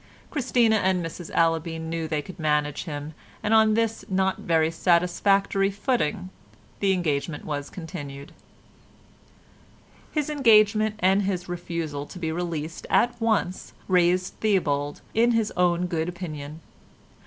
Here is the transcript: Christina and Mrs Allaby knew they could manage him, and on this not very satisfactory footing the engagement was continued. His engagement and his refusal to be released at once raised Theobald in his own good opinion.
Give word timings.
Christina 0.31 0.77
and 0.77 1.05
Mrs 1.05 1.29
Allaby 1.31 1.77
knew 1.77 2.07
they 2.07 2.23
could 2.23 2.39
manage 2.39 2.85
him, 2.85 3.13
and 3.43 3.53
on 3.53 3.75
this 3.75 4.03
not 4.09 4.39
very 4.39 4.71
satisfactory 4.71 5.69
footing 5.69 6.31
the 6.79 6.91
engagement 6.91 7.45
was 7.45 7.69
continued. 7.69 8.31
His 10.11 10.27
engagement 10.31 10.95
and 10.97 11.21
his 11.21 11.47
refusal 11.47 12.07
to 12.07 12.17
be 12.17 12.31
released 12.31 12.87
at 12.89 13.13
once 13.21 13.73
raised 13.87 14.33
Theobald 14.39 15.01
in 15.13 15.33
his 15.33 15.51
own 15.55 15.85
good 15.85 16.09
opinion. 16.09 16.61